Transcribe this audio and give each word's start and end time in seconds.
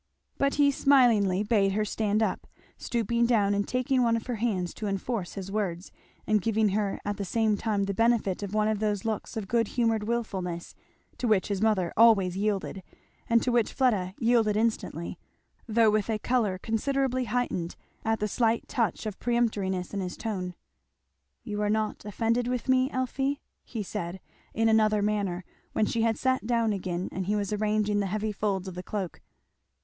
But 0.39 0.55
he 0.55 0.71
smilingly 0.71 1.43
bade 1.43 1.73
her 1.73 1.85
"stand 1.85 2.23
up," 2.23 2.47
stooping 2.75 3.27
down 3.27 3.53
and 3.53 3.67
taking 3.67 4.01
one 4.01 4.15
of 4.15 4.25
her 4.25 4.37
hands 4.37 4.73
to 4.73 4.87
enforce 4.87 5.35
his 5.35 5.51
words, 5.51 5.91
and 6.25 6.41
giving 6.41 6.69
her 6.69 6.99
at 7.05 7.17
the 7.17 7.23
same 7.23 7.55
time 7.55 7.83
the 7.83 7.93
benefit 7.93 8.41
of 8.41 8.51
one 8.51 8.67
of 8.67 8.79
those 8.79 9.05
looks 9.05 9.37
of 9.37 9.47
good 9.47 9.67
humoured 9.77 10.05
wilfulness 10.07 10.73
to 11.19 11.27
which 11.27 11.49
his 11.49 11.61
mother 11.61 11.93
always 11.95 12.35
yielded, 12.35 12.81
and 13.29 13.43
to 13.43 13.51
which 13.51 13.71
Fleda 13.73 14.15
yielded 14.17 14.57
instantly, 14.57 15.19
though 15.67 15.91
with 15.91 16.09
a 16.09 16.17
colour 16.17 16.57
considerably 16.57 17.25
heightened 17.25 17.75
at 18.03 18.19
the 18.19 18.27
slight 18.27 18.67
touch 18.67 19.05
of 19.05 19.19
peremptoriness 19.19 19.93
in 19.93 19.99
his 19.99 20.17
tone. 20.17 20.55
"You 21.43 21.61
are 21.61 21.69
not 21.69 22.05
offended 22.05 22.47
with 22.47 22.67
me, 22.67 22.89
Elfie?" 22.89 23.39
he 23.63 23.83
said 23.83 24.19
in 24.51 24.67
another 24.67 25.03
manner, 25.03 25.45
when 25.73 25.85
she 25.85 26.01
had 26.01 26.17
sat 26.17 26.47
down 26.47 26.73
again 26.73 27.07
and 27.11 27.27
he 27.27 27.35
was 27.35 27.53
arranging 27.53 27.99
the 27.99 28.07
heavy 28.07 28.31
folds 28.31 28.67
of 28.67 28.73
the 28.73 28.81
cloak. 28.81 29.21